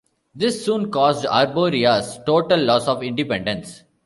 This 0.33 0.65
soon 0.65 0.89
caused 0.89 1.27
Arborea's 1.27 2.19
total 2.25 2.59
loss 2.59 2.87
of 2.87 3.03
independence. 3.03 3.83